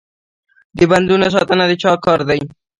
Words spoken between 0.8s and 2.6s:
بندونو ساتنه د چا کار دی؟